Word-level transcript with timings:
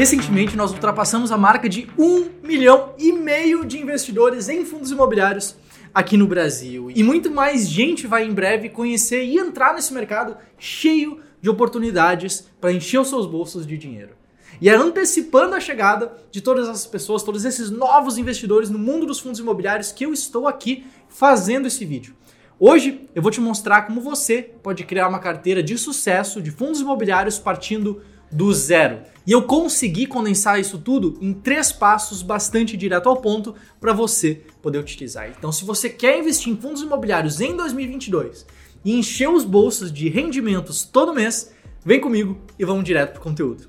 Recentemente, 0.00 0.56
nós 0.56 0.72
ultrapassamos 0.72 1.30
a 1.30 1.36
marca 1.36 1.68
de 1.68 1.86
um 1.98 2.30
milhão 2.42 2.94
e 2.98 3.12
meio 3.12 3.66
de 3.66 3.78
investidores 3.78 4.48
em 4.48 4.64
fundos 4.64 4.90
imobiliários 4.90 5.54
aqui 5.92 6.16
no 6.16 6.26
Brasil. 6.26 6.90
E 6.90 7.04
muito 7.04 7.30
mais 7.30 7.68
gente 7.68 8.06
vai 8.06 8.24
em 8.24 8.32
breve 8.32 8.70
conhecer 8.70 9.22
e 9.24 9.36
entrar 9.36 9.74
nesse 9.74 9.92
mercado 9.92 10.38
cheio 10.58 11.20
de 11.42 11.50
oportunidades 11.50 12.48
para 12.58 12.72
encher 12.72 12.98
os 12.98 13.10
seus 13.10 13.26
bolsos 13.26 13.66
de 13.66 13.76
dinheiro. 13.76 14.12
E 14.58 14.70
é 14.70 14.74
antecipando 14.74 15.54
a 15.54 15.60
chegada 15.60 16.10
de 16.30 16.40
todas 16.40 16.66
essas 16.66 16.86
pessoas, 16.86 17.22
todos 17.22 17.44
esses 17.44 17.68
novos 17.68 18.16
investidores 18.16 18.70
no 18.70 18.78
mundo 18.78 19.04
dos 19.04 19.20
fundos 19.20 19.38
imobiliários 19.38 19.92
que 19.92 20.06
eu 20.06 20.14
estou 20.14 20.48
aqui 20.48 20.86
fazendo 21.10 21.66
esse 21.66 21.84
vídeo. 21.84 22.16
Hoje 22.58 23.06
eu 23.14 23.20
vou 23.20 23.30
te 23.30 23.40
mostrar 23.40 23.82
como 23.82 24.00
você 24.00 24.40
pode 24.62 24.82
criar 24.84 25.08
uma 25.08 25.18
carteira 25.18 25.62
de 25.62 25.76
sucesso 25.76 26.40
de 26.40 26.50
fundos 26.50 26.80
imobiliários 26.80 27.38
partindo 27.38 28.00
do 28.30 28.52
zero. 28.52 29.00
E 29.26 29.32
eu 29.32 29.42
consegui 29.42 30.06
condensar 30.06 30.58
isso 30.58 30.78
tudo 30.78 31.18
em 31.20 31.32
três 31.32 31.72
passos 31.72 32.22
bastante 32.22 32.76
direto 32.76 33.08
ao 33.08 33.16
ponto 33.16 33.54
para 33.80 33.92
você 33.92 34.42
poder 34.62 34.78
utilizar. 34.78 35.28
Então, 35.28 35.52
se 35.52 35.64
você 35.64 35.88
quer 35.88 36.18
investir 36.18 36.52
em 36.52 36.56
fundos 36.56 36.82
imobiliários 36.82 37.40
em 37.40 37.56
2022 37.56 38.46
e 38.84 38.98
encher 38.98 39.28
os 39.28 39.44
bolsos 39.44 39.92
de 39.92 40.08
rendimentos 40.08 40.84
todo 40.84 41.14
mês, 41.14 41.52
vem 41.84 42.00
comigo 42.00 42.38
e 42.58 42.64
vamos 42.64 42.84
direto 42.84 43.12
para 43.12 43.20
o 43.20 43.22
conteúdo. 43.22 43.68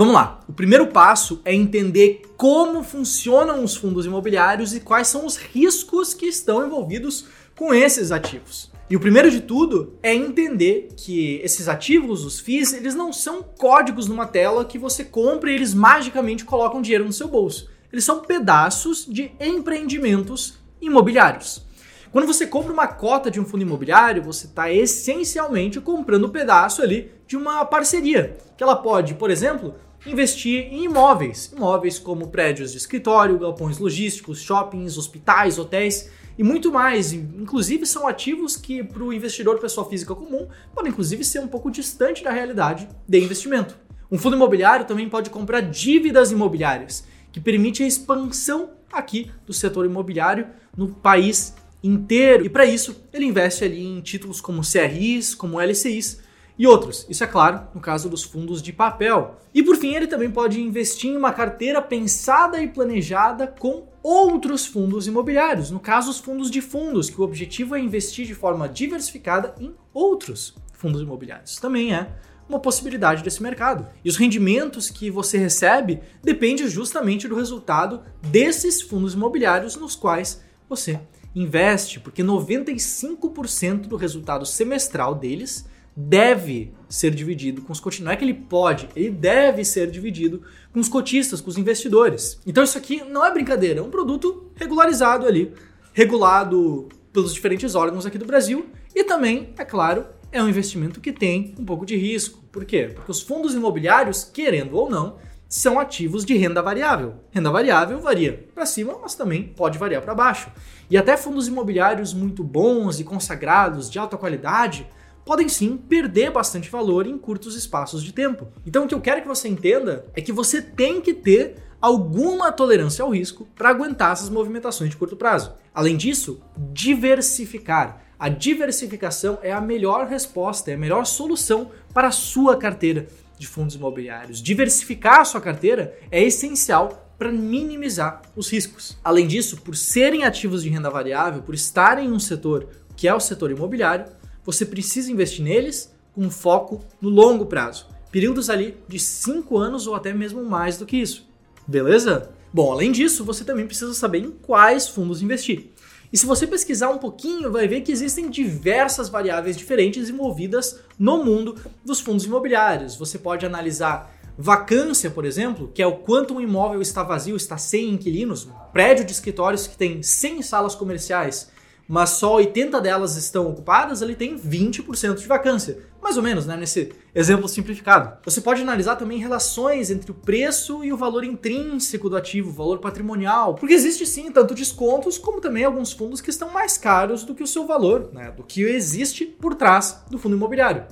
Vamos 0.00 0.14
lá. 0.14 0.40
O 0.48 0.52
primeiro 0.54 0.86
passo 0.86 1.42
é 1.44 1.54
entender 1.54 2.22
como 2.34 2.82
funcionam 2.82 3.62
os 3.62 3.76
fundos 3.76 4.06
imobiliários 4.06 4.74
e 4.74 4.80
quais 4.80 5.08
são 5.08 5.26
os 5.26 5.36
riscos 5.36 6.14
que 6.14 6.24
estão 6.24 6.66
envolvidos 6.66 7.26
com 7.54 7.74
esses 7.74 8.10
ativos. 8.10 8.72
E 8.88 8.96
o 8.96 9.00
primeiro 9.00 9.30
de 9.30 9.42
tudo 9.42 9.98
é 10.02 10.14
entender 10.14 10.88
que 10.96 11.38
esses 11.44 11.68
ativos, 11.68 12.24
os 12.24 12.40
FIIs, 12.40 12.72
eles 12.72 12.94
não 12.94 13.12
são 13.12 13.42
códigos 13.42 14.08
numa 14.08 14.26
tela 14.26 14.64
que 14.64 14.78
você 14.78 15.04
compra 15.04 15.50
e 15.50 15.54
eles 15.54 15.74
magicamente 15.74 16.46
colocam 16.46 16.80
dinheiro 16.80 17.04
no 17.04 17.12
seu 17.12 17.28
bolso. 17.28 17.68
Eles 17.92 18.02
são 18.02 18.20
pedaços 18.20 19.04
de 19.04 19.32
empreendimentos 19.38 20.54
imobiliários. 20.80 21.62
Quando 22.10 22.26
você 22.26 22.46
compra 22.46 22.72
uma 22.72 22.88
cota 22.88 23.30
de 23.30 23.38
um 23.38 23.44
fundo 23.44 23.62
imobiliário, 23.64 24.22
você 24.22 24.46
está 24.46 24.72
essencialmente 24.72 25.78
comprando 25.78 26.26
um 26.26 26.30
pedaço 26.30 26.80
ali 26.80 27.12
de 27.26 27.36
uma 27.36 27.66
parceria, 27.66 28.38
que 28.56 28.64
ela 28.64 28.74
pode, 28.74 29.14
por 29.14 29.30
exemplo, 29.30 29.74
investir 30.06 30.72
em 30.72 30.84
imóveis, 30.84 31.52
imóveis 31.54 31.98
como 31.98 32.28
prédios 32.28 32.72
de 32.72 32.78
escritório, 32.78 33.38
galpões 33.38 33.78
logísticos, 33.78 34.40
shoppings, 34.40 34.96
hospitais, 34.96 35.58
hotéis 35.58 36.10
e 36.38 36.42
muito 36.42 36.72
mais. 36.72 37.12
Inclusive 37.12 37.84
são 37.86 38.06
ativos 38.06 38.56
que 38.56 38.82
para 38.82 39.02
o 39.02 39.12
investidor 39.12 39.58
pessoa 39.58 39.88
física 39.88 40.14
comum 40.14 40.48
podem 40.74 40.90
inclusive 40.90 41.24
ser 41.24 41.40
um 41.40 41.48
pouco 41.48 41.70
distante 41.70 42.24
da 42.24 42.30
realidade 42.30 42.88
de 43.06 43.18
investimento. 43.18 43.78
Um 44.10 44.18
fundo 44.18 44.36
imobiliário 44.36 44.86
também 44.86 45.08
pode 45.08 45.30
comprar 45.30 45.60
dívidas 45.60 46.32
imobiliárias, 46.32 47.04
que 47.30 47.40
permite 47.40 47.82
a 47.82 47.86
expansão 47.86 48.70
aqui 48.92 49.30
do 49.46 49.52
setor 49.52 49.86
imobiliário 49.86 50.48
no 50.76 50.88
país 50.88 51.54
inteiro. 51.82 52.44
E 52.44 52.48
para 52.48 52.64
isso, 52.64 53.04
ele 53.12 53.26
investe 53.26 53.64
ali 53.64 53.84
em 53.84 54.00
títulos 54.00 54.40
como 54.40 54.62
CRIs, 54.62 55.34
como 55.34 55.60
LCIs, 55.60 56.20
e 56.60 56.66
outros. 56.66 57.06
Isso 57.08 57.24
é 57.24 57.26
claro 57.26 57.62
no 57.74 57.80
caso 57.80 58.06
dos 58.10 58.22
fundos 58.22 58.60
de 58.60 58.70
papel. 58.70 59.40
E 59.54 59.62
por 59.62 59.76
fim, 59.76 59.94
ele 59.94 60.06
também 60.06 60.30
pode 60.30 60.60
investir 60.60 61.10
em 61.10 61.16
uma 61.16 61.32
carteira 61.32 61.80
pensada 61.80 62.60
e 62.60 62.68
planejada 62.68 63.46
com 63.46 63.88
outros 64.02 64.66
fundos 64.66 65.06
imobiliários, 65.06 65.70
no 65.70 65.80
caso 65.80 66.10
os 66.10 66.18
fundos 66.18 66.50
de 66.50 66.60
fundos, 66.60 67.08
que 67.08 67.18
o 67.18 67.24
objetivo 67.24 67.74
é 67.74 67.80
investir 67.80 68.26
de 68.26 68.34
forma 68.34 68.68
diversificada 68.68 69.54
em 69.58 69.74
outros 69.94 70.54
fundos 70.74 71.00
imobiliários. 71.00 71.56
Também 71.56 71.94
é 71.94 72.10
uma 72.46 72.60
possibilidade 72.60 73.22
desse 73.22 73.42
mercado. 73.42 73.86
E 74.04 74.10
os 74.10 74.18
rendimentos 74.18 74.90
que 74.90 75.10
você 75.10 75.38
recebe 75.38 76.00
dependem 76.22 76.68
justamente 76.68 77.26
do 77.26 77.36
resultado 77.36 78.02
desses 78.20 78.82
fundos 78.82 79.14
imobiliários 79.14 79.76
nos 79.76 79.96
quais 79.96 80.42
você 80.68 81.00
investe, 81.34 81.98
porque 82.00 82.22
95% 82.22 83.86
do 83.86 83.96
resultado 83.96 84.44
semestral 84.44 85.14
deles 85.14 85.64
deve 86.08 86.72
ser 86.88 87.12
dividido 87.14 87.62
com 87.62 87.72
os 87.72 87.80
cotistas. 87.80 88.04
Não 88.04 88.12
é 88.12 88.16
que 88.16 88.24
ele 88.24 88.34
pode, 88.34 88.88
ele 88.96 89.10
deve 89.10 89.64
ser 89.64 89.90
dividido 89.90 90.42
com 90.72 90.80
os 90.80 90.88
cotistas, 90.88 91.40
com 91.40 91.50
os 91.50 91.58
investidores. 91.58 92.40
Então 92.46 92.64
isso 92.64 92.76
aqui 92.76 93.02
não 93.04 93.24
é 93.24 93.32
brincadeira, 93.32 93.80
é 93.80 93.82
um 93.82 93.90
produto 93.90 94.50
regularizado 94.56 95.26
ali, 95.26 95.52
regulado 95.92 96.88
pelos 97.12 97.34
diferentes 97.34 97.74
órgãos 97.74 98.06
aqui 98.06 98.18
do 98.18 98.24
Brasil 98.24 98.66
e 98.94 99.04
também, 99.04 99.52
é 99.58 99.64
claro, 99.64 100.06
é 100.32 100.42
um 100.42 100.48
investimento 100.48 101.00
que 101.00 101.12
tem 101.12 101.54
um 101.58 101.64
pouco 101.64 101.84
de 101.84 101.96
risco. 101.96 102.40
Por 102.50 102.64
quê? 102.64 102.90
Porque 102.94 103.10
os 103.10 103.20
fundos 103.20 103.54
imobiliários, 103.54 104.24
querendo 104.24 104.76
ou 104.76 104.88
não, 104.88 105.16
são 105.48 105.80
ativos 105.80 106.24
de 106.24 106.36
renda 106.36 106.62
variável. 106.62 107.14
Renda 107.30 107.50
variável 107.50 108.00
varia 108.00 108.48
para 108.54 108.64
cima, 108.64 108.96
mas 109.02 109.16
também 109.16 109.42
pode 109.42 109.78
variar 109.78 110.02
para 110.02 110.14
baixo. 110.14 110.48
E 110.88 110.96
até 110.96 111.16
fundos 111.16 111.48
imobiliários 111.48 112.14
muito 112.14 112.44
bons 112.44 113.00
e 113.00 113.04
consagrados, 113.04 113.90
de 113.90 113.98
alta 113.98 114.16
qualidade, 114.16 114.86
podem 115.30 115.48
sim 115.48 115.76
perder 115.76 116.32
bastante 116.32 116.68
valor 116.68 117.06
em 117.06 117.16
curtos 117.16 117.54
espaços 117.54 118.02
de 118.02 118.12
tempo. 118.12 118.48
Então 118.66 118.84
o 118.84 118.88
que 118.88 118.94
eu 118.96 119.00
quero 119.00 119.22
que 119.22 119.28
você 119.28 119.46
entenda 119.46 120.04
é 120.12 120.20
que 120.20 120.32
você 120.32 120.60
tem 120.60 121.00
que 121.00 121.14
ter 121.14 121.54
alguma 121.80 122.50
tolerância 122.50 123.04
ao 123.04 123.14
risco 123.14 123.46
para 123.54 123.68
aguentar 123.68 124.10
essas 124.10 124.28
movimentações 124.28 124.90
de 124.90 124.96
curto 124.96 125.14
prazo. 125.14 125.52
Além 125.72 125.96
disso, 125.96 126.42
diversificar. 126.72 128.02
A 128.18 128.28
diversificação 128.28 129.38
é 129.40 129.52
a 129.52 129.60
melhor 129.60 130.08
resposta, 130.08 130.72
é 130.72 130.74
a 130.74 130.78
melhor 130.78 131.06
solução 131.06 131.70
para 131.94 132.08
a 132.08 132.12
sua 132.12 132.56
carteira 132.56 133.06
de 133.38 133.46
fundos 133.46 133.76
imobiliários. 133.76 134.42
Diversificar 134.42 135.20
a 135.20 135.24
sua 135.24 135.40
carteira 135.40 135.96
é 136.10 136.20
essencial 136.24 137.14
para 137.16 137.30
minimizar 137.30 138.22
os 138.34 138.50
riscos. 138.50 138.98
Além 139.04 139.28
disso, 139.28 139.58
por 139.58 139.76
serem 139.76 140.24
ativos 140.24 140.64
de 140.64 140.70
renda 140.70 140.90
variável, 140.90 141.40
por 141.40 141.54
estarem 141.54 142.08
em 142.08 142.12
um 142.12 142.18
setor 142.18 142.66
que 142.96 143.06
é 143.06 143.14
o 143.14 143.20
setor 143.20 143.52
imobiliário, 143.52 144.06
você 144.44 144.64
precisa 144.64 145.10
investir 145.10 145.44
neles 145.44 145.94
com 146.14 146.30
foco 146.30 146.84
no 147.00 147.08
longo 147.08 147.46
prazo. 147.46 147.86
Períodos 148.10 148.50
ali 148.50 148.76
de 148.88 148.98
5 148.98 149.56
anos 149.56 149.86
ou 149.86 149.94
até 149.94 150.12
mesmo 150.12 150.44
mais 150.44 150.76
do 150.76 150.86
que 150.86 150.96
isso. 150.96 151.28
Beleza? 151.66 152.30
Bom, 152.52 152.72
além 152.72 152.90
disso, 152.90 153.24
você 153.24 153.44
também 153.44 153.66
precisa 153.66 153.94
saber 153.94 154.18
em 154.18 154.30
quais 154.30 154.88
fundos 154.88 155.22
investir. 155.22 155.70
E 156.12 156.18
se 156.18 156.26
você 156.26 156.44
pesquisar 156.44 156.90
um 156.90 156.98
pouquinho, 156.98 157.52
vai 157.52 157.68
ver 157.68 157.82
que 157.82 157.92
existem 157.92 158.28
diversas 158.28 159.08
variáveis 159.08 159.56
diferentes 159.56 160.08
envolvidas 160.08 160.80
no 160.98 161.24
mundo 161.24 161.54
dos 161.84 162.00
fundos 162.00 162.24
imobiliários. 162.24 162.96
Você 162.96 163.16
pode 163.16 163.46
analisar 163.46 164.12
vacância, 164.36 165.08
por 165.08 165.24
exemplo, 165.24 165.70
que 165.72 165.80
é 165.80 165.86
o 165.86 165.98
quanto 165.98 166.34
um 166.34 166.40
imóvel 166.40 166.82
está 166.82 167.04
vazio, 167.04 167.36
está 167.36 167.56
sem 167.56 167.90
inquilinos, 167.90 168.46
um 168.46 168.52
prédio 168.72 169.04
de 169.04 169.12
escritórios 169.12 169.68
que 169.68 169.76
tem 169.76 170.02
100 170.02 170.42
salas 170.42 170.74
comerciais 170.74 171.50
mas 171.90 172.10
só 172.10 172.36
80 172.36 172.80
delas 172.80 173.16
estão 173.16 173.50
ocupadas, 173.50 174.00
ele 174.00 174.14
tem 174.14 174.38
20% 174.38 175.16
de 175.16 175.26
vacância. 175.26 175.78
Mais 176.00 176.16
ou 176.16 176.22
menos, 176.22 176.46
né, 176.46 176.56
nesse 176.56 176.92
exemplo 177.12 177.48
simplificado. 177.48 178.16
Você 178.24 178.40
pode 178.40 178.62
analisar 178.62 178.94
também 178.94 179.18
relações 179.18 179.90
entre 179.90 180.12
o 180.12 180.14
preço 180.14 180.84
e 180.84 180.92
o 180.92 180.96
valor 180.96 181.24
intrínseco 181.24 182.08
do 182.08 182.16
ativo, 182.16 182.50
o 182.50 182.52
valor 182.52 182.78
patrimonial, 182.78 183.56
porque 183.56 183.74
existe 183.74 184.06
sim 184.06 184.30
tanto 184.30 184.54
descontos 184.54 185.18
como 185.18 185.40
também 185.40 185.64
alguns 185.64 185.92
fundos 185.92 186.20
que 186.20 186.30
estão 186.30 186.52
mais 186.52 186.78
caros 186.78 187.24
do 187.24 187.34
que 187.34 187.42
o 187.42 187.46
seu 187.46 187.66
valor, 187.66 188.10
né, 188.12 188.30
do 188.30 188.44
que 188.44 188.62
existe 188.62 189.26
por 189.26 189.56
trás 189.56 190.04
do 190.08 190.16
fundo 190.16 190.36
imobiliário. 190.36 190.84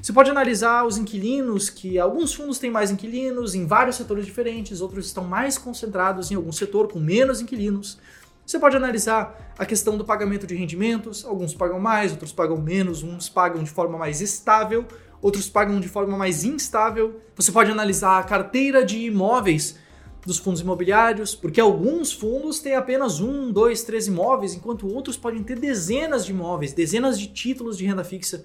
Você 0.00 0.10
pode 0.10 0.30
analisar 0.30 0.86
os 0.86 0.96
inquilinos, 0.96 1.68
que 1.68 1.98
alguns 1.98 2.32
fundos 2.32 2.58
têm 2.58 2.70
mais 2.70 2.90
inquilinos 2.90 3.54
em 3.54 3.66
vários 3.66 3.96
setores 3.96 4.24
diferentes, 4.24 4.80
outros 4.80 5.04
estão 5.04 5.24
mais 5.24 5.58
concentrados 5.58 6.30
em 6.30 6.34
algum 6.34 6.50
setor 6.50 6.90
com 6.90 6.98
menos 6.98 7.42
inquilinos. 7.42 7.98
Você 8.46 8.60
pode 8.60 8.76
analisar 8.76 9.52
a 9.58 9.66
questão 9.66 9.98
do 9.98 10.04
pagamento 10.04 10.46
de 10.46 10.54
rendimentos, 10.54 11.24
alguns 11.24 11.52
pagam 11.52 11.80
mais, 11.80 12.12
outros 12.12 12.32
pagam 12.32 12.56
menos, 12.56 13.02
uns 13.02 13.28
pagam 13.28 13.64
de 13.64 13.70
forma 13.70 13.98
mais 13.98 14.20
estável, 14.20 14.86
outros 15.20 15.48
pagam 15.48 15.80
de 15.80 15.88
forma 15.88 16.16
mais 16.16 16.44
instável. 16.44 17.20
Você 17.34 17.50
pode 17.50 17.72
analisar 17.72 18.20
a 18.20 18.22
carteira 18.22 18.84
de 18.84 18.98
imóveis 18.98 19.76
dos 20.24 20.38
fundos 20.38 20.60
imobiliários, 20.60 21.34
porque 21.34 21.60
alguns 21.60 22.12
fundos 22.12 22.60
têm 22.60 22.76
apenas 22.76 23.20
um, 23.20 23.50
dois, 23.50 23.82
três 23.82 24.06
imóveis, 24.06 24.54
enquanto 24.54 24.92
outros 24.92 25.16
podem 25.16 25.42
ter 25.42 25.58
dezenas 25.58 26.24
de 26.24 26.30
imóveis, 26.30 26.72
dezenas 26.72 27.18
de 27.18 27.26
títulos 27.26 27.76
de 27.76 27.84
renda 27.84 28.04
fixa 28.04 28.44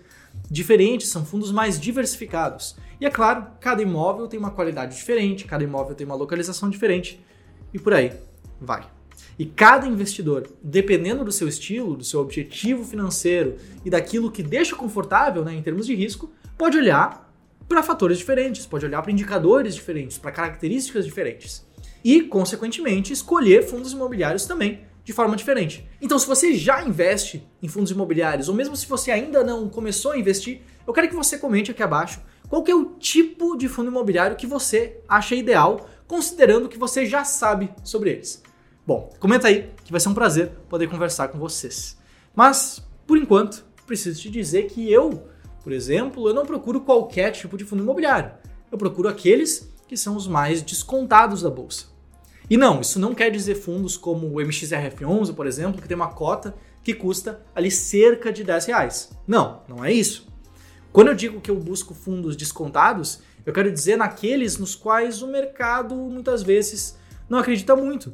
diferentes, 0.49 1.09
são 1.09 1.23
fundos 1.23 1.51
mais 1.51 1.79
diversificados. 1.79 2.75
E 2.99 3.05
é 3.05 3.09
claro, 3.09 3.45
cada 3.59 3.83
imóvel 3.83 4.27
tem 4.27 4.39
uma 4.39 4.51
qualidade 4.51 4.95
diferente, 4.95 5.45
cada 5.45 5.63
imóvel 5.63 5.95
tem 5.95 6.05
uma 6.05 6.15
localização 6.15 6.71
diferente 6.71 7.23
e 7.71 7.77
por 7.77 7.93
aí 7.93 8.13
vai. 8.59 9.00
E 9.41 9.45
cada 9.47 9.87
investidor, 9.87 10.47
dependendo 10.61 11.25
do 11.25 11.31
seu 11.31 11.47
estilo, 11.47 11.97
do 11.97 12.03
seu 12.03 12.19
objetivo 12.19 12.85
financeiro 12.85 13.55
e 13.83 13.89
daquilo 13.89 14.29
que 14.29 14.43
deixa 14.43 14.75
confortável 14.75 15.43
né, 15.43 15.51
em 15.51 15.63
termos 15.63 15.87
de 15.87 15.95
risco, 15.95 16.31
pode 16.55 16.77
olhar 16.77 17.27
para 17.67 17.81
fatores 17.81 18.19
diferentes, 18.19 18.67
pode 18.67 18.85
olhar 18.85 19.01
para 19.01 19.11
indicadores 19.11 19.73
diferentes, 19.73 20.19
para 20.19 20.31
características 20.31 21.05
diferentes. 21.05 21.65
E, 22.03 22.21
consequentemente, 22.21 23.11
escolher 23.11 23.63
fundos 23.63 23.93
imobiliários 23.93 24.45
também 24.45 24.81
de 25.03 25.11
forma 25.11 25.35
diferente. 25.35 25.89
Então, 25.99 26.19
se 26.19 26.27
você 26.27 26.53
já 26.53 26.83
investe 26.83 27.43
em 27.63 27.67
fundos 27.67 27.89
imobiliários, 27.89 28.47
ou 28.47 28.53
mesmo 28.53 28.75
se 28.75 28.85
você 28.85 29.09
ainda 29.09 29.43
não 29.43 29.67
começou 29.67 30.11
a 30.11 30.19
investir, 30.19 30.61
eu 30.85 30.93
quero 30.93 31.09
que 31.09 31.15
você 31.15 31.39
comente 31.39 31.71
aqui 31.71 31.81
abaixo 31.81 32.21
qual 32.47 32.63
é 32.67 32.75
o 32.75 32.93
tipo 32.99 33.57
de 33.57 33.67
fundo 33.67 33.89
imobiliário 33.89 34.37
que 34.37 34.45
você 34.45 34.99
acha 35.09 35.33
ideal, 35.33 35.89
considerando 36.07 36.69
que 36.69 36.77
você 36.77 37.07
já 37.07 37.23
sabe 37.23 37.71
sobre 37.83 38.11
eles. 38.11 38.43
Bom, 38.91 39.09
comenta 39.21 39.47
aí 39.47 39.71
que 39.85 39.91
vai 39.91 40.01
ser 40.01 40.09
um 40.09 40.13
prazer 40.13 40.49
poder 40.67 40.89
conversar 40.89 41.29
com 41.29 41.39
vocês. 41.39 41.97
Mas, 42.35 42.85
por 43.07 43.17
enquanto, 43.17 43.63
preciso 43.87 44.21
te 44.21 44.29
dizer 44.29 44.63
que 44.63 44.91
eu, 44.91 45.29
por 45.63 45.71
exemplo, 45.71 46.27
eu 46.27 46.33
não 46.33 46.45
procuro 46.45 46.81
qualquer 46.81 47.31
tipo 47.31 47.57
de 47.57 47.63
fundo 47.63 47.83
imobiliário. 47.83 48.33
Eu 48.69 48.77
procuro 48.77 49.07
aqueles 49.07 49.71
que 49.87 49.95
são 49.95 50.17
os 50.17 50.27
mais 50.27 50.61
descontados 50.61 51.41
da 51.41 51.49
bolsa. 51.49 51.85
E 52.49 52.57
não, 52.57 52.81
isso 52.81 52.99
não 52.99 53.15
quer 53.15 53.29
dizer 53.29 53.55
fundos 53.55 53.95
como 53.95 54.27
o 54.27 54.33
MXRF11, 54.41 55.33
por 55.33 55.47
exemplo, 55.47 55.81
que 55.81 55.87
tem 55.87 55.95
uma 55.95 56.11
cota 56.11 56.53
que 56.83 56.93
custa 56.93 57.41
ali 57.55 57.71
cerca 57.71 58.29
de 58.29 58.43
10 58.43 58.65
reais. 58.65 59.17
Não, 59.25 59.61
não 59.69 59.85
é 59.85 59.93
isso. 59.93 60.27
Quando 60.91 61.07
eu 61.07 61.15
digo 61.15 61.39
que 61.39 61.49
eu 61.49 61.55
busco 61.55 61.93
fundos 61.93 62.35
descontados, 62.35 63.21
eu 63.45 63.53
quero 63.53 63.71
dizer 63.71 63.95
naqueles 63.95 64.57
nos 64.57 64.75
quais 64.75 65.21
o 65.21 65.27
mercado 65.27 65.95
muitas 65.95 66.43
vezes 66.43 66.97
não 67.29 67.39
acredita 67.39 67.73
muito. 67.73 68.13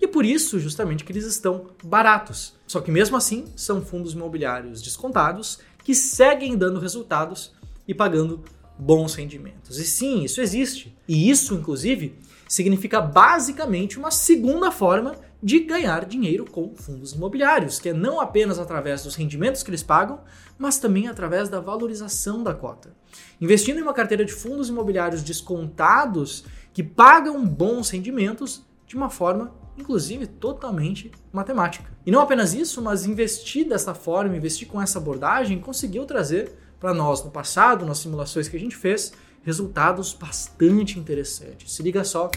E 0.00 0.06
por 0.06 0.24
isso, 0.24 0.58
justamente, 0.58 1.04
que 1.04 1.12
eles 1.12 1.24
estão 1.24 1.70
baratos. 1.82 2.54
Só 2.66 2.80
que 2.80 2.90
mesmo 2.90 3.16
assim, 3.16 3.46
são 3.56 3.82
fundos 3.82 4.12
imobiliários 4.12 4.82
descontados 4.82 5.58
que 5.82 5.94
seguem 5.94 6.56
dando 6.56 6.80
resultados 6.80 7.52
e 7.86 7.94
pagando 7.94 8.42
bons 8.78 9.14
rendimentos. 9.14 9.78
E 9.78 9.84
sim, 9.84 10.22
isso 10.22 10.40
existe. 10.40 10.96
E 11.08 11.30
isso, 11.30 11.54
inclusive, 11.54 12.18
significa 12.48 13.00
basicamente 13.00 13.98
uma 13.98 14.10
segunda 14.10 14.70
forma 14.70 15.16
de 15.42 15.60
ganhar 15.60 16.04
dinheiro 16.04 16.44
com 16.44 16.74
fundos 16.74 17.12
imobiliários, 17.12 17.78
que 17.78 17.90
é 17.90 17.92
não 17.92 18.20
apenas 18.20 18.58
através 18.58 19.04
dos 19.04 19.14
rendimentos 19.14 19.62
que 19.62 19.70
eles 19.70 19.82
pagam, 19.82 20.20
mas 20.58 20.78
também 20.78 21.08
através 21.08 21.48
da 21.48 21.60
valorização 21.60 22.42
da 22.42 22.54
cota. 22.54 22.94
Investindo 23.40 23.78
em 23.78 23.82
uma 23.82 23.94
carteira 23.94 24.24
de 24.24 24.32
fundos 24.32 24.68
imobiliários 24.68 25.22
descontados 25.22 26.44
que 26.72 26.82
pagam 26.82 27.46
bons 27.46 27.90
rendimentos 27.90 28.64
de 28.86 28.96
uma 28.96 29.10
forma, 29.10 29.54
inclusive, 29.78 30.26
totalmente 30.26 31.10
matemática. 31.32 31.90
E 32.04 32.10
não 32.10 32.20
apenas 32.20 32.54
isso, 32.54 32.80
mas 32.82 33.06
investir 33.06 33.68
dessa 33.68 33.94
forma, 33.94 34.36
investir 34.36 34.66
com 34.68 34.80
essa 34.80 34.98
abordagem, 34.98 35.60
conseguiu 35.60 36.04
trazer 36.04 36.52
para 36.78 36.94
nós 36.94 37.24
no 37.24 37.30
passado, 37.30 37.86
nas 37.86 37.98
simulações 37.98 38.48
que 38.48 38.56
a 38.56 38.60
gente 38.60 38.76
fez, 38.76 39.12
resultados 39.42 40.12
bastante 40.12 40.98
interessantes. 40.98 41.72
Se 41.72 41.82
liga 41.82 42.04
só 42.04 42.30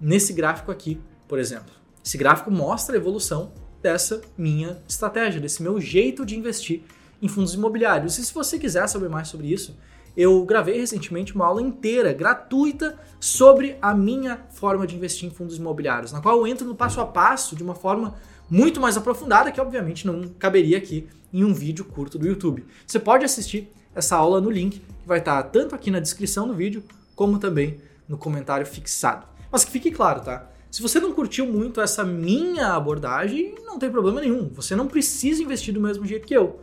nesse 0.00 0.32
gráfico 0.32 0.70
aqui, 0.70 1.00
por 1.28 1.38
exemplo. 1.38 1.74
Esse 2.04 2.16
gráfico 2.16 2.50
mostra 2.50 2.94
a 2.94 2.98
evolução 2.98 3.52
dessa 3.82 4.20
minha 4.36 4.82
estratégia, 4.88 5.40
desse 5.40 5.62
meu 5.62 5.80
jeito 5.80 6.24
de 6.24 6.36
investir 6.36 6.82
em 7.20 7.28
fundos 7.28 7.54
imobiliários. 7.54 8.18
E 8.18 8.24
se 8.24 8.32
você 8.32 8.58
quiser 8.58 8.86
saber 8.88 9.08
mais 9.08 9.28
sobre 9.28 9.52
isso, 9.52 9.76
eu 10.16 10.44
gravei 10.44 10.78
recentemente 10.78 11.34
uma 11.34 11.46
aula 11.46 11.60
inteira, 11.60 12.12
gratuita, 12.12 12.98
sobre 13.20 13.76
a 13.82 13.94
minha 13.94 14.46
forma 14.50 14.86
de 14.86 14.96
investir 14.96 15.28
em 15.28 15.32
fundos 15.32 15.56
imobiliários, 15.56 16.12
na 16.12 16.20
qual 16.20 16.38
eu 16.38 16.46
entro 16.46 16.66
no 16.66 16.74
passo 16.74 17.00
a 17.00 17.06
passo 17.06 17.54
de 17.54 17.62
uma 17.62 17.74
forma 17.74 18.14
muito 18.48 18.80
mais 18.80 18.96
aprofundada, 18.96 19.52
que 19.52 19.60
obviamente 19.60 20.06
não 20.06 20.28
caberia 20.38 20.78
aqui 20.78 21.08
em 21.32 21.44
um 21.44 21.52
vídeo 21.52 21.84
curto 21.84 22.18
do 22.18 22.26
YouTube. 22.26 22.64
Você 22.86 22.98
pode 22.98 23.24
assistir 23.24 23.70
essa 23.94 24.16
aula 24.16 24.40
no 24.40 24.50
link 24.50 24.78
que 24.78 25.06
vai 25.06 25.18
estar 25.18 25.42
tanto 25.44 25.74
aqui 25.74 25.90
na 25.90 26.00
descrição 26.00 26.46
do 26.46 26.54
vídeo, 26.54 26.82
como 27.14 27.38
também 27.38 27.80
no 28.08 28.16
comentário 28.16 28.66
fixado. 28.66 29.26
Mas 29.50 29.64
que 29.64 29.70
fique 29.70 29.90
claro, 29.90 30.20
tá? 30.20 30.48
Se 30.70 30.82
você 30.82 31.00
não 31.00 31.12
curtiu 31.12 31.46
muito 31.46 31.80
essa 31.80 32.04
minha 32.04 32.74
abordagem, 32.74 33.54
não 33.64 33.78
tem 33.78 33.90
problema 33.90 34.20
nenhum. 34.20 34.50
Você 34.54 34.76
não 34.76 34.86
precisa 34.86 35.42
investir 35.42 35.72
do 35.72 35.80
mesmo 35.80 36.04
jeito 36.04 36.26
que 36.26 36.34
eu. 36.34 36.60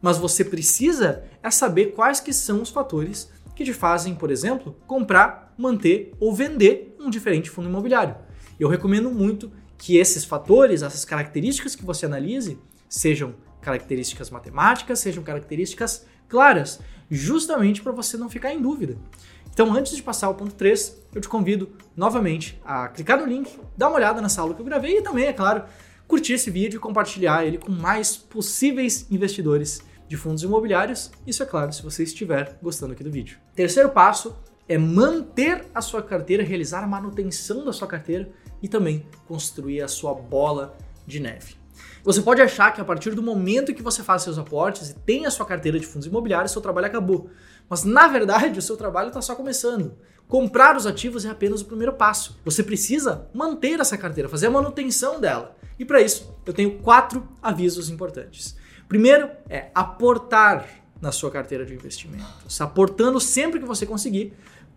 Mas 0.00 0.18
você 0.18 0.44
precisa 0.44 1.24
é 1.42 1.50
saber 1.50 1.92
quais 1.92 2.20
que 2.20 2.32
são 2.32 2.62
os 2.62 2.70
fatores 2.70 3.30
que 3.54 3.64
te 3.64 3.72
fazem, 3.72 4.14
por 4.14 4.30
exemplo, 4.30 4.76
comprar, 4.86 5.54
manter 5.56 6.12
ou 6.20 6.34
vender 6.34 6.94
um 7.00 7.08
diferente 7.08 7.48
fundo 7.48 7.68
imobiliário. 7.68 8.14
Eu 8.60 8.68
recomendo 8.68 9.10
muito 9.10 9.50
que 9.78 9.96
esses 9.96 10.24
fatores, 10.24 10.82
essas 10.82 11.04
características 11.04 11.74
que 11.74 11.84
você 11.84 12.06
analise, 12.06 12.58
sejam 12.88 13.34
características 13.60 14.30
matemáticas, 14.30 15.00
sejam 15.00 15.22
características 15.22 16.06
claras, 16.28 16.80
justamente 17.10 17.82
para 17.82 17.92
você 17.92 18.16
não 18.16 18.28
ficar 18.28 18.52
em 18.52 18.60
dúvida. 18.60 18.96
Então, 19.52 19.72
antes 19.72 19.96
de 19.96 20.02
passar 20.02 20.26
ao 20.26 20.34
ponto 20.34 20.54
3, 20.54 21.02
eu 21.14 21.20
te 21.20 21.28
convido 21.28 21.70
novamente 21.96 22.60
a 22.64 22.88
clicar 22.88 23.18
no 23.18 23.26
link, 23.26 23.58
dar 23.76 23.88
uma 23.88 23.96
olhada 23.96 24.20
nessa 24.20 24.42
aula 24.42 24.54
que 24.54 24.60
eu 24.60 24.66
gravei 24.66 24.98
e 24.98 25.02
também, 25.02 25.26
é 25.26 25.32
claro, 25.32 25.64
curtir 26.06 26.34
esse 26.34 26.50
vídeo 26.50 26.76
e 26.76 26.80
compartilhar 26.80 27.44
ele 27.44 27.58
com 27.58 27.72
mais 27.72 28.16
possíveis 28.16 29.06
investidores 29.10 29.80
de 30.08 30.16
fundos 30.16 30.42
imobiliários. 30.42 31.10
Isso 31.26 31.42
é 31.42 31.46
claro, 31.46 31.72
se 31.72 31.82
você 31.82 32.02
estiver 32.02 32.58
gostando 32.62 32.92
aqui 32.92 33.02
do 33.02 33.10
vídeo. 33.10 33.38
Terceiro 33.54 33.90
passo 33.90 34.36
é 34.68 34.76
manter 34.78 35.64
a 35.74 35.80
sua 35.80 36.02
carteira, 36.02 36.42
realizar 36.42 36.82
a 36.82 36.86
manutenção 36.86 37.64
da 37.64 37.72
sua 37.72 37.86
carteira 37.86 38.30
e 38.62 38.68
também 38.68 39.06
construir 39.26 39.82
a 39.82 39.88
sua 39.88 40.14
bola 40.14 40.76
de 41.06 41.20
neve. 41.20 41.54
Você 42.02 42.22
pode 42.22 42.40
achar 42.40 42.72
que 42.72 42.80
a 42.80 42.84
partir 42.84 43.14
do 43.14 43.22
momento 43.22 43.74
que 43.74 43.82
você 43.82 44.02
faz 44.02 44.22
seus 44.22 44.38
aportes 44.38 44.90
e 44.90 44.94
tem 44.94 45.26
a 45.26 45.30
sua 45.30 45.44
carteira 45.44 45.78
de 45.78 45.86
fundos 45.86 46.06
imobiliários, 46.06 46.52
seu 46.52 46.62
trabalho 46.62 46.86
acabou. 46.86 47.28
Mas 47.68 47.84
na 47.84 48.08
verdade, 48.08 48.58
o 48.58 48.62
seu 48.62 48.76
trabalho 48.76 49.08
está 49.08 49.20
só 49.20 49.34
começando. 49.34 49.96
Comprar 50.28 50.76
os 50.76 50.86
ativos 50.86 51.24
é 51.24 51.30
apenas 51.30 51.60
o 51.60 51.66
primeiro 51.66 51.92
passo. 51.92 52.40
Você 52.44 52.62
precisa 52.62 53.28
manter 53.34 53.78
essa 53.78 53.96
carteira, 53.96 54.28
fazer 54.28 54.46
a 54.46 54.50
manutenção 54.50 55.20
dela. 55.20 55.56
E 55.78 55.84
para 55.84 56.00
isso, 56.00 56.34
eu 56.44 56.52
tenho 56.52 56.78
quatro 56.78 57.26
avisos 57.42 57.90
importantes. 57.90 58.56
Primeiro 58.88 59.28
é 59.48 59.70
aportar 59.74 60.66
na 61.00 61.12
sua 61.12 61.30
carteira 61.30 61.64
de 61.66 61.74
investimentos, 61.74 62.60
aportando 62.60 63.20
sempre 63.20 63.60
que 63.60 63.66
você 63.66 63.84
conseguir, 63.84 64.32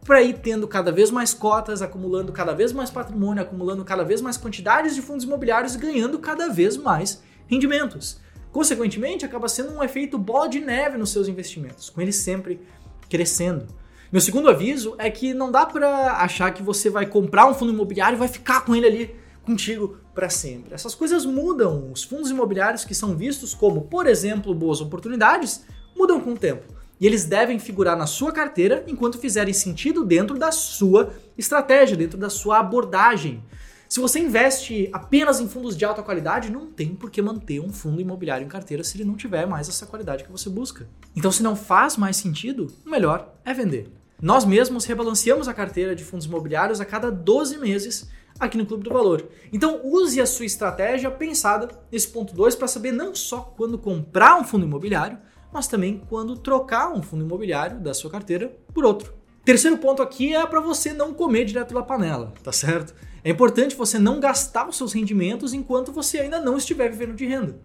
para 0.06 0.22
ir 0.22 0.40
tendo 0.40 0.68
cada 0.68 0.92
vez 0.92 1.12
mais 1.12 1.34
cotas, 1.34 1.82
acumulando 1.82 2.32
cada 2.32 2.54
vez 2.54 2.72
mais 2.72 2.90
patrimônio, 2.90 3.44
acumulando 3.44 3.84
cada 3.84 4.04
vez 4.04 4.22
mais 4.22 4.38
quantidades 4.38 4.96
de 4.96 5.02
fundos 5.02 5.26
imobiliários 5.26 5.76
e 5.76 5.78
ganhando 5.78 6.18
cada 6.20 6.50
vez 6.50 6.78
mais 6.78 7.22
rendimentos. 7.48 8.20
Consequentemente, 8.52 9.26
acaba 9.26 9.48
sendo 9.48 9.74
um 9.74 9.84
efeito 9.84 10.18
bola 10.18 10.50
de 10.50 10.60
neve 10.60 10.98
nos 10.98 11.12
seus 11.12 11.28
investimentos, 11.28 11.90
com 11.90 12.02
eles 12.02 12.16
sempre 12.16 12.62
crescendo. 13.10 13.68
Meu 14.12 14.22
segundo 14.22 14.50
aviso 14.50 14.96
é 14.98 15.12
que 15.12 15.34
não 15.34 15.52
dá 15.52 15.66
para 15.66 16.14
achar 16.14 16.52
que 16.52 16.64
você 16.64 16.90
vai 16.90 17.06
comprar 17.06 17.48
um 17.48 17.54
fundo 17.54 17.72
imobiliário 17.72 18.16
e 18.16 18.20
vai 18.20 18.28
ficar 18.28 18.62
com 18.62 18.76
ele 18.76 18.88
ali 18.88 19.19
contigo 19.50 19.98
para 20.14 20.30
sempre. 20.30 20.76
Essas 20.76 20.94
coisas 20.94 21.26
mudam. 21.26 21.92
Os 21.92 22.04
fundos 22.04 22.30
imobiliários 22.30 22.86
que 22.86 22.94
são 22.94 23.16
vistos 23.16 23.56
como, 23.56 23.82
por 23.82 24.06
exemplo, 24.06 24.54
boas 24.54 24.80
oportunidades, 24.80 25.64
mudam 25.98 26.22
com 26.22 26.34
o 26.34 26.38
tempo 26.38 26.80
e 27.00 27.08
eles 27.08 27.26
devem 27.26 27.58
figurar 27.58 27.98
na 27.98 28.06
sua 28.06 28.32
carteira 28.32 28.84
enquanto 28.86 29.18
fizerem 29.18 29.54
sentido 29.54 30.06
dentro 30.06 30.38
da 30.38 30.52
sua 30.52 31.14
estratégia, 31.38 31.98
dentro 31.98 32.18
da 32.18 32.30
sua 32.30 32.60
abordagem. 32.60 33.42
Se 33.88 34.00
você 34.00 34.20
investe 34.20 34.88
apenas 34.94 35.40
em 35.40 35.48
fundos 35.48 35.76
de 35.76 35.84
alta 35.84 36.04
qualidade, 36.04 36.52
não 36.52 36.68
tem 36.68 36.94
por 36.94 37.10
que 37.10 37.22
manter 37.24 37.60
um 37.60 37.74
fundo 37.74 38.00
imobiliário 38.00 38.46
em 38.46 38.50
carteira 38.50 38.84
se 38.84 38.98
ele 38.98 39.06
não 39.06 39.16
tiver 39.16 39.48
mais 39.48 39.68
essa 39.68 39.88
qualidade 39.88 40.24
que 40.24 40.32
você 40.32 40.48
busca. 40.48 40.88
Então, 41.16 41.32
se 41.32 41.42
não 41.42 41.56
faz 41.56 41.98
mais 41.98 42.18
sentido, 42.18 42.72
o 42.86 42.90
melhor 42.90 43.34
é 43.44 43.52
vender. 43.52 43.99
Nós 44.22 44.44
mesmos 44.44 44.84
rebalanceamos 44.84 45.48
a 45.48 45.54
carteira 45.54 45.96
de 45.96 46.04
fundos 46.04 46.26
imobiliários 46.26 46.82
a 46.82 46.86
cada 46.86 47.10
12 47.10 47.58
meses 47.58 48.10
aqui 48.38 48.58
no 48.58 48.66
Clube 48.66 48.84
do 48.84 48.92
Valor. 48.92 49.30
Então, 49.52 49.80
use 49.82 50.20
a 50.20 50.26
sua 50.26 50.46
estratégia 50.46 51.10
pensada 51.10 51.70
nesse 51.90 52.10
ponto 52.10 52.34
2 52.34 52.54
para 52.56 52.68
saber 52.68 52.92
não 52.92 53.16
só 53.16 53.40
quando 53.56 53.78
comprar 53.78 54.38
um 54.38 54.44
fundo 54.44 54.66
imobiliário, 54.66 55.18
mas 55.54 55.68
também 55.68 56.02
quando 56.10 56.38
trocar 56.38 56.92
um 56.92 57.02
fundo 57.02 57.24
imobiliário 57.24 57.80
da 57.80 57.94
sua 57.94 58.12
carteira 58.12 58.54
por 58.74 58.84
outro. 58.84 59.14
Terceiro 59.46 59.78
ponto 59.78 60.02
aqui 60.02 60.36
é 60.36 60.46
para 60.46 60.60
você 60.60 60.92
não 60.92 61.14
comer 61.14 61.46
direto 61.46 61.74
da 61.74 61.82
panela, 61.82 62.34
tá 62.44 62.52
certo? 62.52 62.94
É 63.24 63.30
importante 63.30 63.76
você 63.76 63.98
não 63.98 64.20
gastar 64.20 64.68
os 64.68 64.76
seus 64.76 64.92
rendimentos 64.92 65.54
enquanto 65.54 65.94
você 65.94 66.20
ainda 66.20 66.42
não 66.42 66.58
estiver 66.58 66.90
vivendo 66.90 67.16
de 67.16 67.26
renda. 67.26 67.58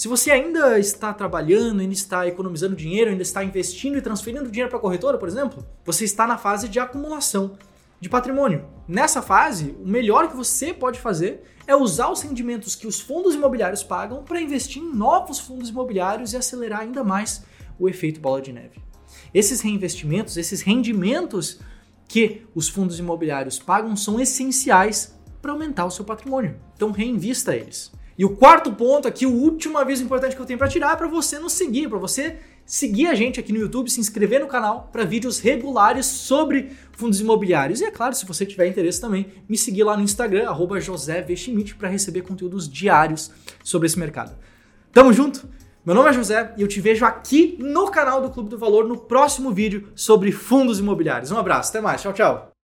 Se 0.00 0.08
você 0.08 0.30
ainda 0.30 0.78
está 0.78 1.12
trabalhando, 1.12 1.80
ainda 1.80 1.92
está 1.92 2.26
economizando 2.26 2.74
dinheiro, 2.74 3.10
ainda 3.10 3.22
está 3.22 3.44
investindo 3.44 3.98
e 3.98 4.00
transferindo 4.00 4.50
dinheiro 4.50 4.70
para 4.70 4.78
a 4.78 4.80
corretora, 4.80 5.18
por 5.18 5.28
exemplo, 5.28 5.62
você 5.84 6.06
está 6.06 6.26
na 6.26 6.38
fase 6.38 6.70
de 6.70 6.80
acumulação 6.80 7.58
de 8.00 8.08
patrimônio. 8.08 8.64
Nessa 8.88 9.20
fase, 9.20 9.76
o 9.78 9.86
melhor 9.86 10.30
que 10.30 10.36
você 10.38 10.72
pode 10.72 10.98
fazer 10.98 11.42
é 11.66 11.76
usar 11.76 12.08
os 12.08 12.22
rendimentos 12.22 12.74
que 12.74 12.86
os 12.86 12.98
fundos 12.98 13.34
imobiliários 13.34 13.82
pagam 13.82 14.24
para 14.24 14.40
investir 14.40 14.82
em 14.82 14.90
novos 14.90 15.38
fundos 15.38 15.68
imobiliários 15.68 16.32
e 16.32 16.38
acelerar 16.38 16.80
ainda 16.80 17.04
mais 17.04 17.44
o 17.78 17.86
efeito 17.86 18.20
bola 18.20 18.40
de 18.40 18.54
neve. 18.54 18.82
Esses 19.34 19.60
reinvestimentos, 19.60 20.38
esses 20.38 20.62
rendimentos 20.62 21.60
que 22.08 22.46
os 22.54 22.70
fundos 22.70 22.98
imobiliários 22.98 23.58
pagam 23.58 23.94
são 23.94 24.18
essenciais 24.18 25.14
para 25.42 25.52
aumentar 25.52 25.84
o 25.84 25.90
seu 25.90 26.06
patrimônio. 26.06 26.58
Então 26.74 26.90
reinvista 26.90 27.54
eles. 27.54 27.92
E 28.20 28.24
o 28.26 28.36
quarto 28.36 28.70
ponto 28.70 29.08
aqui, 29.08 29.24
o 29.24 29.32
último 29.32 29.78
aviso 29.78 30.04
importante 30.04 30.36
que 30.36 30.42
eu 30.42 30.44
tenho 30.44 30.58
para 30.58 30.68
tirar 30.68 30.92
é 30.92 30.96
para 30.96 31.08
você 31.08 31.38
nos 31.38 31.54
seguir, 31.54 31.88
para 31.88 31.98
você 31.98 32.36
seguir 32.66 33.06
a 33.06 33.14
gente 33.14 33.40
aqui 33.40 33.50
no 33.50 33.58
YouTube, 33.58 33.90
se 33.90 33.98
inscrever 33.98 34.40
no 34.40 34.46
canal 34.46 34.90
para 34.92 35.04
vídeos 35.04 35.40
regulares 35.40 36.04
sobre 36.04 36.70
fundos 36.92 37.18
imobiliários. 37.18 37.80
E 37.80 37.86
é 37.86 37.90
claro, 37.90 38.14
se 38.14 38.26
você 38.26 38.44
tiver 38.44 38.66
interesse 38.66 39.00
também, 39.00 39.28
me 39.48 39.56
seguir 39.56 39.84
lá 39.84 39.96
no 39.96 40.02
Instagram, 40.02 40.52
@josé_schmidt 40.52 41.76
para 41.76 41.88
receber 41.88 42.20
conteúdos 42.20 42.68
diários 42.68 43.30
sobre 43.64 43.86
esse 43.86 43.98
mercado. 43.98 44.36
Tamo 44.92 45.14
junto? 45.14 45.48
Meu 45.82 45.94
nome 45.94 46.10
é 46.10 46.12
José 46.12 46.52
e 46.58 46.60
eu 46.60 46.68
te 46.68 46.78
vejo 46.78 47.06
aqui 47.06 47.56
no 47.58 47.90
canal 47.90 48.20
do 48.20 48.28
Clube 48.28 48.50
do 48.50 48.58
Valor 48.58 48.86
no 48.86 48.98
próximo 48.98 49.50
vídeo 49.50 49.88
sobre 49.94 50.30
fundos 50.30 50.78
imobiliários. 50.78 51.30
Um 51.30 51.38
abraço, 51.38 51.70
até 51.70 51.80
mais, 51.80 52.02
tchau, 52.02 52.12
tchau. 52.12 52.49